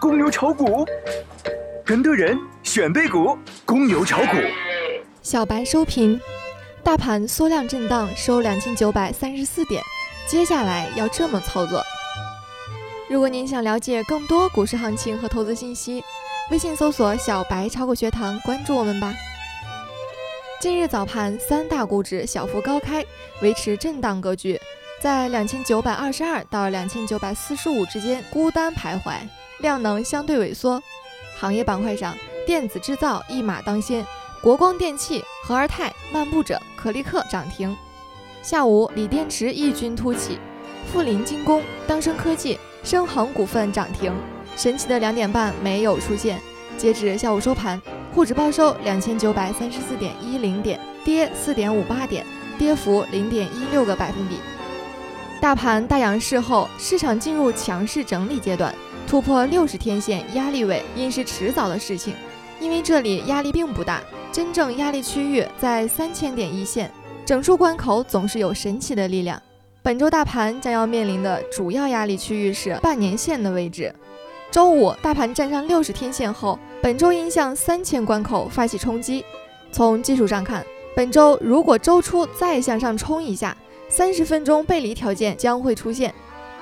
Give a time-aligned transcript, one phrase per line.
[0.00, 0.86] 公牛炒股，
[1.84, 4.36] 跟对人选对股，公牛炒股。
[5.22, 6.20] 小白收评，
[6.84, 9.82] 大盘缩量震荡收两千九百三十四点，
[10.24, 11.82] 接下来要这么操作。
[13.08, 16.04] 如果您想了解更多股市行情和投资信息，
[16.52, 19.12] 微信搜索“小白炒股学堂”，关注我们吧。
[20.60, 23.04] 今日早盘三大股指小幅高开，
[23.42, 24.60] 维持震荡格局，
[25.00, 29.14] 在两千九百二十二到两千九百四十五之间孤单徘徊。
[29.60, 30.80] 量能相对萎缩，
[31.36, 34.06] 行业板块上，电子制造一马当先，
[34.40, 37.76] 国光电器、和而泰、漫步者、可立克涨停。
[38.40, 40.38] 下午锂电池异军突起，
[40.92, 44.14] 富临精工、当升科技、深恒股份涨停。
[44.56, 46.40] 神奇的两点半没有出现。
[46.76, 47.82] 截止下午收盘，
[48.14, 52.24] 沪指报收两千九百三十四点一零点，跌四点五八点，
[52.56, 54.36] 跌幅零点一六个百分比。
[55.40, 58.74] 大盘大阳市后，市场进入强势整理阶段。
[59.06, 62.12] 突破六十天线压力位应是迟早的事情，
[62.60, 66.90] 因为这里压力并不大，真正压力区域在三千点一线。
[67.24, 69.40] 整数关口总是有神奇的力量。
[69.80, 73.94] 本周大盘将要面临的主要压力区域是半年线的位置。
[74.50, 79.24] 周五大盘站上六十天线后，本周应向三千关口发起冲击。
[79.70, 83.56] 从技术上看，本周如果周初再向上冲一下，
[83.88, 86.14] 三十分钟背离条件将会出现，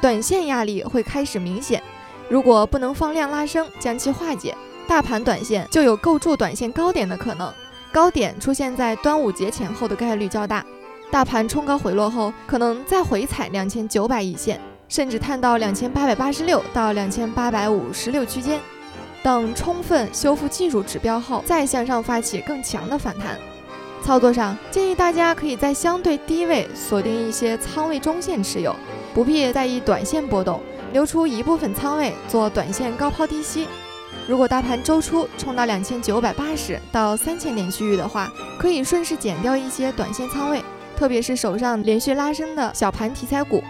[0.00, 1.82] 短线压力会开始明显。
[2.28, 4.56] 如果不能放量拉升将其化解，
[4.88, 7.52] 大盘短线就有构筑短线高点的可能，
[7.92, 10.64] 高点出现在端午节前后的概率较大。
[11.10, 18.60] 大盘冲高回落后，可能再回踩两千九百一线，甚至探到两千八百八十六到两千八百五十六区间，
[19.22, 23.36] 等充分修复技术指标后，再向上发起更强的反弹。
[24.04, 28.74] 操作上建议大家可以在相对低位锁定一些仓位中线持有，
[29.14, 30.60] 不必在意短线波动。
[30.92, 33.68] 留出一部分仓位做短线高抛低吸。
[34.26, 38.28] 如果大盘周初冲到两千九百八十到三千点区域的话，
[38.58, 40.60] 可以顺势减掉一些短线仓位，
[40.96, 43.62] 特别是手上连续拉升的小盘题材股。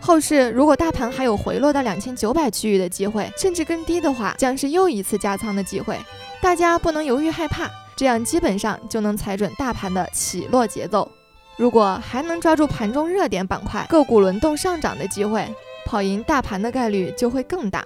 [0.00, 5.98] 后市如果大盘还有回落到两千九百区域的机会，甚至更低的话，将是又一次加仓的机会。
[6.40, 11.10] 大家不能犹豫害怕，这样基本上就能踩准大盘的起落节奏。
[11.58, 15.46] 如果还能抓住盘中热点板块个股轮动上涨的机会。
[15.84, 17.82] 跑赢大盘的概率就会更大。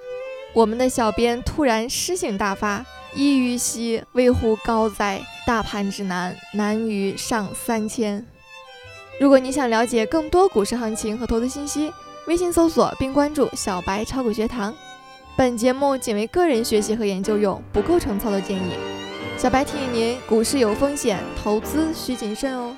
[0.52, 2.84] 我们的小编突然诗性大发，
[3.14, 8.26] 一于兮危乎高哉，大盘之难，难于上三千。
[9.20, 11.92] 如果你想了解更多股市行情和投资信息，
[12.26, 14.74] 微信搜索并关注“小白炒股学堂”。
[15.38, 19.01] 本节目仅为个人学习和研究用，不构成操作建议。
[19.42, 22.76] 小白提醒您：股市有风险，投资需谨慎哦。